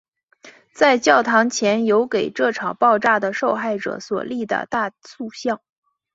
[0.73, 5.61] 在教堂前有给这场爆炸的受害者所立的大塑像。